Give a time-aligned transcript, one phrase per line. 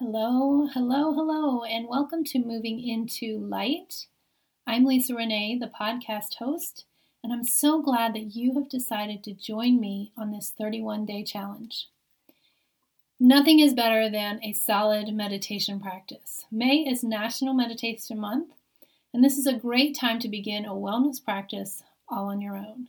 [0.00, 4.06] Hello, hello, hello, and welcome to Moving into Light.
[4.64, 6.84] I'm Lisa Renee, the podcast host,
[7.24, 11.24] and I'm so glad that you have decided to join me on this 31 day
[11.24, 11.88] challenge.
[13.18, 16.46] Nothing is better than a solid meditation practice.
[16.48, 18.52] May is National Meditation Month,
[19.12, 22.86] and this is a great time to begin a wellness practice all on your own.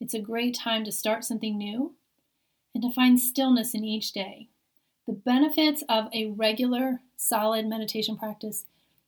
[0.00, 1.96] It's a great time to start something new
[2.72, 4.46] and to find stillness in each day.
[5.06, 8.64] The benefits of a regular, solid meditation practice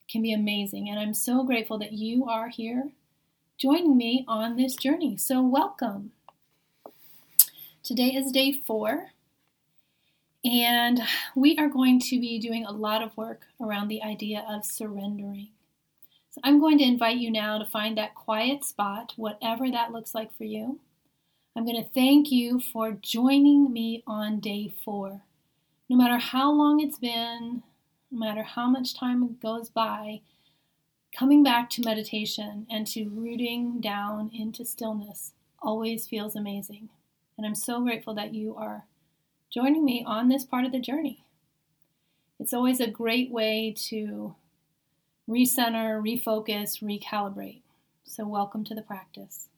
[0.09, 2.91] can be amazing, and I'm so grateful that you are here
[3.56, 5.16] joining me on this journey.
[5.16, 6.12] So, welcome.
[7.83, 9.09] Today is day four,
[10.45, 11.03] and
[11.34, 15.48] we are going to be doing a lot of work around the idea of surrendering.
[16.30, 20.15] So, I'm going to invite you now to find that quiet spot, whatever that looks
[20.15, 20.78] like for you.
[21.56, 25.23] I'm going to thank you for joining me on day four
[25.88, 27.62] no matter how long it's been,
[28.10, 30.20] no matter how much time goes by,
[31.17, 36.91] coming back to meditation and to rooting down into stillness always feels amazing.
[37.36, 38.84] And I'm so grateful that you are
[39.50, 41.25] joining me on this part of the journey.
[42.39, 44.36] It's always a great way to
[45.28, 47.62] recenter, refocus, recalibrate.
[48.05, 49.48] So, welcome to the practice.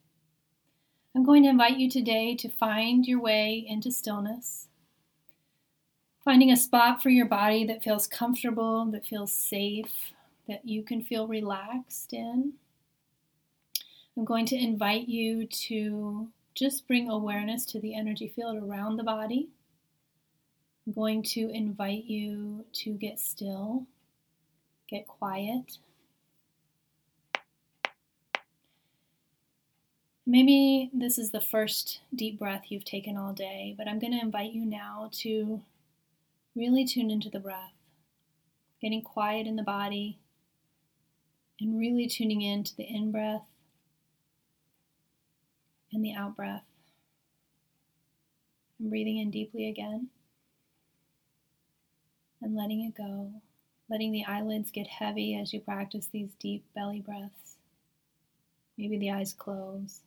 [1.15, 4.69] I'm going to invite you today to find your way into stillness
[6.25, 10.13] Finding a spot for your body that feels comfortable, that feels safe,
[10.47, 12.53] that you can feel relaxed in.
[14.17, 19.03] I'm going to invite you to just bring awareness to the energy field around the
[19.03, 19.49] body.
[20.87, 23.87] I'm going to invite you to get still,
[24.89, 25.79] get quiet.
[30.27, 34.21] Maybe this is the first deep breath you've taken all day, but I'm going to
[34.21, 35.63] invite you now to
[36.55, 37.75] Really tune into the breath,
[38.81, 40.19] getting quiet in the body,
[41.61, 43.47] and really tuning in to the in breath
[45.93, 46.65] and the out breath.
[48.79, 50.09] And breathing in deeply again
[52.43, 53.33] and letting it go,
[53.89, 57.57] letting the eyelids get heavy as you practice these deep belly breaths.
[58.79, 60.01] Maybe the eyes close.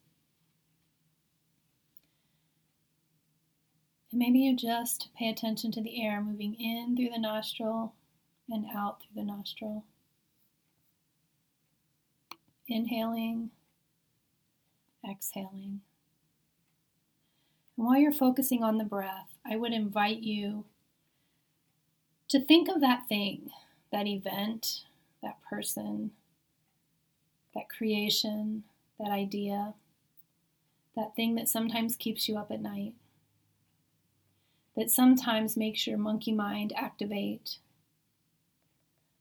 [4.13, 7.95] And maybe you just pay attention to the air moving in through the nostril
[8.47, 9.85] and out through the nostril.
[12.67, 13.49] Inhaling,
[15.03, 15.81] exhaling.
[17.75, 20.65] And while you're focusing on the breath, I would invite you
[22.27, 23.49] to think of that thing,
[23.91, 24.83] that event,
[25.23, 26.11] that person,
[27.55, 28.63] that creation,
[28.99, 29.73] that idea,
[30.95, 32.93] that thing that sometimes keeps you up at night
[34.75, 37.57] that sometimes makes your monkey mind activate.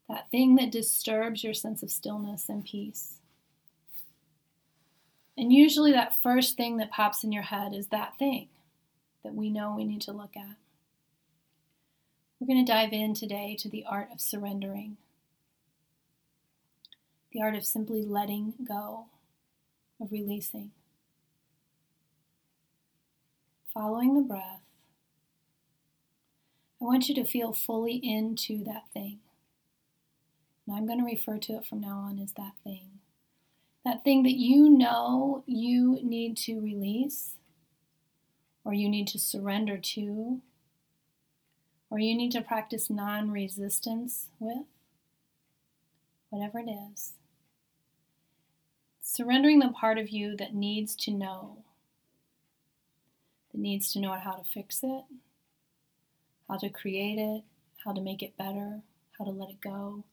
[0.09, 3.19] That thing that disturbs your sense of stillness and peace.
[5.37, 8.49] And usually, that first thing that pops in your head is that thing
[9.25, 10.57] that we know we need to look at.
[12.39, 14.97] We're going to dive in today to the art of surrendering,
[17.33, 19.07] the art of simply letting go,
[20.01, 20.73] of releasing.
[23.73, 24.62] Following the breath
[26.83, 29.21] I want you to feel fully into that thing.
[30.67, 32.99] And I'm going to refer to it from now on as that thing.
[33.85, 37.35] That thing that you know you need to release,
[38.65, 40.41] or you need to surrender to,
[41.89, 44.67] or you need to practice non resistance with,
[46.31, 47.13] whatever it is.
[49.01, 51.59] Surrendering the part of you that needs to know,
[53.53, 55.05] that needs to know how to fix it,
[56.49, 57.43] how to create it,
[57.85, 58.81] how to make it better,
[59.19, 60.05] how to let it go.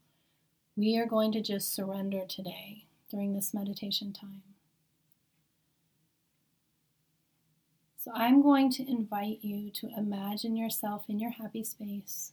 [0.75, 4.43] We are going to just surrender today during this meditation time.
[7.97, 12.31] So I'm going to invite you to imagine yourself in your happy space.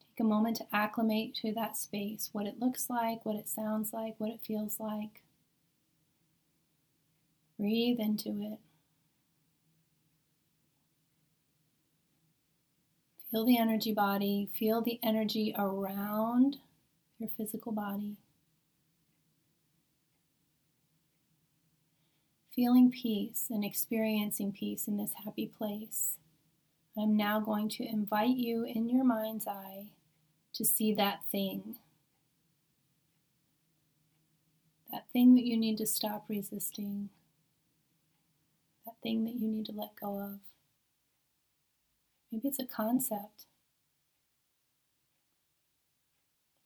[0.00, 3.92] Take a moment to acclimate to that space, what it looks like, what it sounds
[3.92, 5.22] like, what it feels like.
[7.58, 8.58] Breathe into it.
[13.30, 16.56] Feel the energy body, feel the energy around
[17.18, 18.16] your physical body.
[22.54, 26.16] Feeling peace and experiencing peace in this happy place.
[26.98, 29.90] I'm now going to invite you in your mind's eye
[30.54, 31.76] to see that thing.
[34.90, 37.10] That thing that you need to stop resisting.
[38.84, 40.40] That thing that you need to let go of.
[42.30, 43.46] Maybe it's a concept.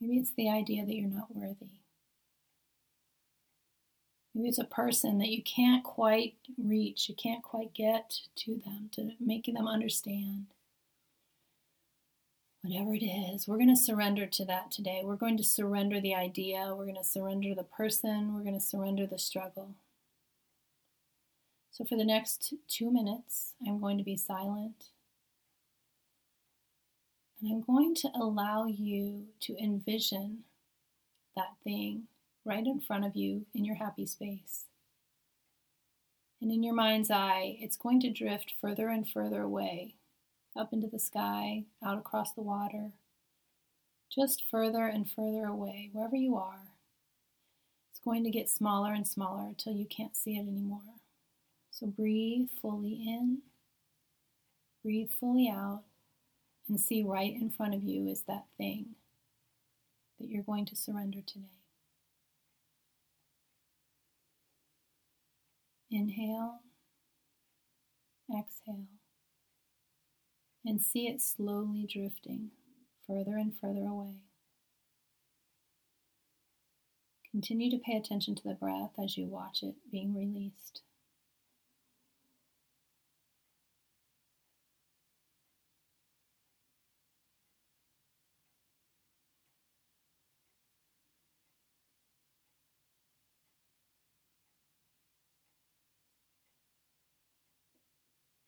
[0.00, 1.80] Maybe it's the idea that you're not worthy.
[4.34, 8.90] Maybe it's a person that you can't quite reach, you can't quite get to them
[8.92, 10.46] to make them understand.
[12.62, 15.02] Whatever it is, we're going to surrender to that today.
[15.04, 18.60] We're going to surrender the idea, we're going to surrender the person, we're going to
[18.60, 19.74] surrender the struggle.
[21.70, 24.86] So, for the next two minutes, I'm going to be silent.
[27.44, 30.44] And I'm going to allow you to envision
[31.36, 32.04] that thing
[32.42, 34.64] right in front of you in your happy space.
[36.40, 39.96] And in your mind's eye, it's going to drift further and further away,
[40.56, 42.92] up into the sky, out across the water,
[44.10, 46.72] just further and further away, wherever you are.
[47.90, 50.80] It's going to get smaller and smaller until you can't see it anymore.
[51.70, 53.40] So breathe fully in,
[54.82, 55.82] breathe fully out,
[56.68, 58.94] and see right in front of you is that thing
[60.18, 61.46] that you're going to surrender today.
[65.90, 66.60] Inhale,
[68.30, 68.86] exhale,
[70.64, 72.50] and see it slowly drifting
[73.06, 74.22] further and further away.
[77.30, 80.82] Continue to pay attention to the breath as you watch it being released.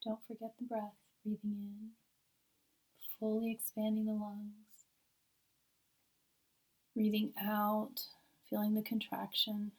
[0.07, 0.95] Don't forget the breath,
[1.25, 1.91] breathing in,
[3.19, 4.85] fully expanding the lungs.
[6.95, 8.03] Breathing out,
[8.49, 9.73] feeling the contraction.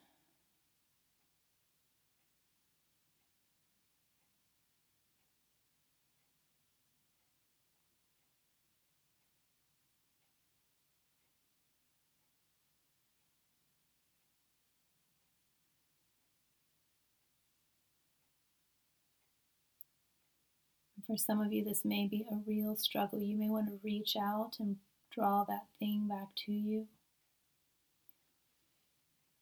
[21.07, 23.21] For some of you, this may be a real struggle.
[23.21, 24.75] You may want to reach out and
[25.09, 26.87] draw that thing back to you.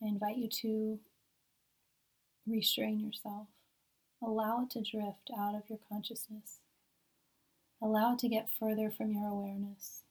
[0.01, 0.99] I invite you to
[2.45, 3.47] restrain yourself.
[4.21, 6.59] Allow it to drift out of your consciousness.
[7.81, 10.03] Allow it to get further from your awareness.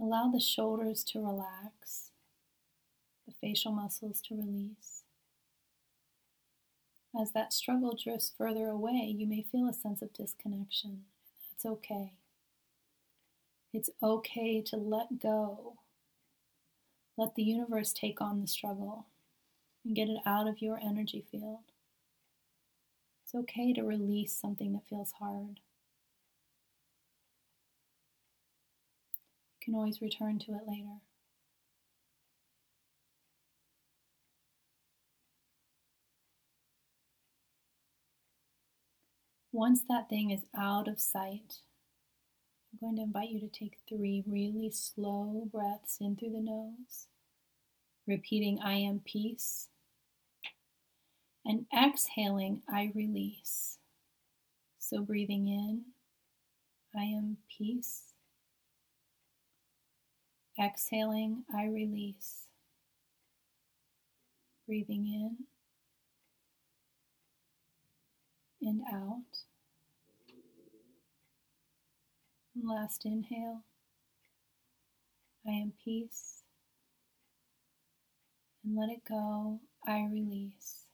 [0.00, 2.12] Allow the shoulders to relax,
[3.26, 5.02] the facial muscles to release.
[7.18, 11.04] As that struggle drifts further away, you may feel a sense of disconnection.
[11.50, 12.12] That's okay.
[13.72, 15.74] It's okay to let go.
[17.16, 19.06] Let the universe take on the struggle
[19.84, 21.64] and get it out of your energy field.
[23.24, 25.60] It's okay to release something that feels hard.
[29.54, 31.00] You can always return to it later.
[39.52, 41.58] Once that thing is out of sight,
[42.72, 47.08] I'm going to invite you to take three really slow breaths in through the nose,
[48.06, 49.66] repeating, I am peace,
[51.44, 53.78] and exhaling, I release.
[54.78, 55.82] So breathing in,
[56.96, 58.02] I am peace.
[60.62, 62.46] Exhaling, I release.
[64.68, 65.49] Breathing in
[68.70, 69.44] and out.
[72.54, 73.64] And last inhale.
[75.46, 76.42] I am peace.
[78.64, 79.60] And let it go.
[79.86, 80.84] I release.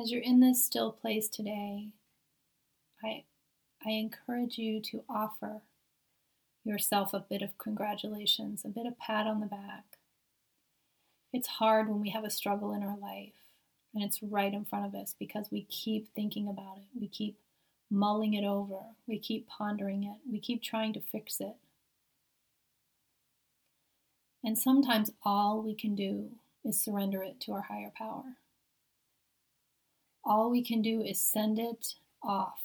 [0.00, 1.88] As you're in this still place today,
[3.04, 3.24] I,
[3.84, 5.62] I encourage you to offer
[6.64, 9.98] yourself a bit of congratulations, a bit of pat on the back.
[11.32, 13.45] It's hard when we have a struggle in our life
[13.96, 17.00] and it's right in front of us because we keep thinking about it.
[17.00, 17.38] We keep
[17.90, 18.80] mulling it over.
[19.06, 20.18] We keep pondering it.
[20.30, 21.56] We keep trying to fix it.
[24.44, 28.36] And sometimes all we can do is surrender it to our higher power.
[30.22, 32.60] All we can do is send it off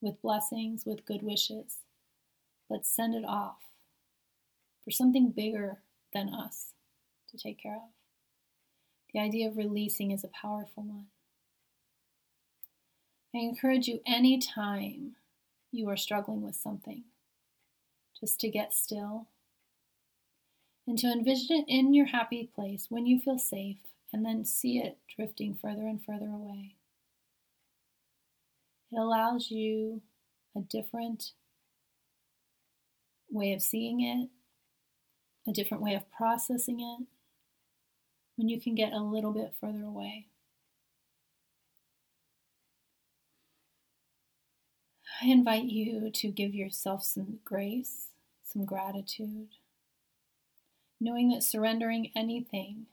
[0.00, 1.80] with blessings, with good wishes,
[2.70, 3.58] but send it off
[4.82, 5.82] for something bigger
[6.14, 6.72] than us
[7.30, 7.97] to take care of.
[9.12, 11.06] The idea of releasing is a powerful one.
[13.34, 15.16] I encourage you anytime
[15.70, 17.04] you are struggling with something,
[18.18, 19.26] just to get still
[20.86, 23.78] and to envision it in your happy place when you feel safe
[24.12, 26.76] and then see it drifting further and further away.
[28.90, 30.00] It allows you
[30.56, 31.32] a different
[33.30, 34.30] way of seeing it,
[35.48, 37.06] a different way of processing it,
[38.38, 40.26] when you can get a little bit further away.
[45.20, 48.10] I invite you to give yourself some grace,
[48.44, 49.48] some gratitude,
[51.00, 52.86] knowing that surrendering anything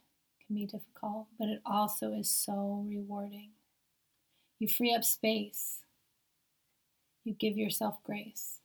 [0.44, 3.50] can be difficult, but it also is so rewarding.
[4.58, 5.84] You free up space,
[7.22, 8.58] you give yourself grace.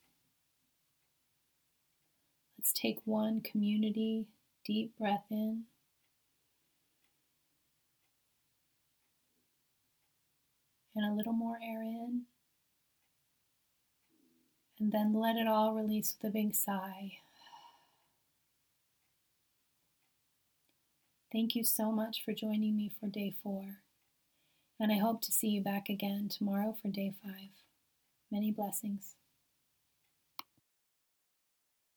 [2.57, 4.25] Let's take one community
[4.65, 5.65] deep breath in.
[10.95, 12.23] And a little more air in.
[14.79, 17.19] And then let it all release with a big sigh.
[21.31, 23.77] Thank you so much for joining me for day four.
[24.79, 27.51] And I hope to see you back again tomorrow for day five.
[28.29, 29.15] Many blessings.